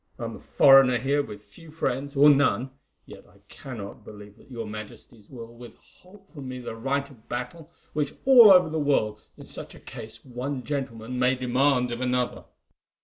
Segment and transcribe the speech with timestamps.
[0.17, 2.71] I am a foreigner here with few friends, or none,
[3.05, 7.69] yet I cannot believe that your Majesties will withhold from me the right of battle
[7.93, 12.45] which all over the world in such a case one gentleman may demand of another.